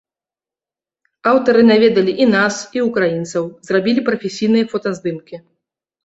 Аўтары 1.31 1.61
наведалі 1.71 2.13
і 2.25 2.25
нас, 2.35 2.53
і 2.79 2.85
ўкраінцаў, 2.87 3.43
зрабілі 3.67 4.01
прафесійныя 4.09 4.65
фотаздымкі. 4.71 5.35